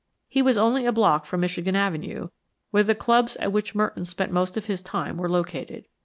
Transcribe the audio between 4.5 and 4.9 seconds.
of his